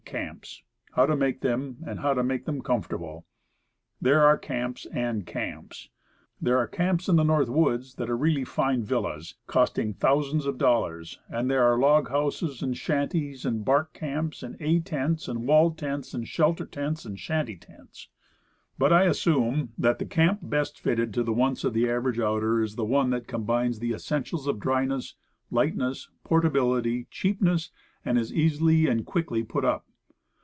[0.11, 0.61] camps;
[0.91, 3.23] how to make them, and how to make them com fortable.
[4.01, 5.87] There are camps, and camps.
[6.41, 10.57] There are camps in the North Woods that are really fine villas, costing thousands of
[10.57, 12.63] dollars, and there are log houses, 26 Woodcraft.
[12.63, 17.55] and shanties, and bark camps, and A tents, and walled tents, shelter tents and shanty
[17.55, 18.09] tents.
[18.77, 22.61] But, I assume that the camp best fitted to the wants of the average outer
[22.61, 25.15] is the one that combines the essentials of dryness,
[25.49, 27.71] lightness, portability, cheapness,
[28.03, 29.85] and is easily and quickly put up.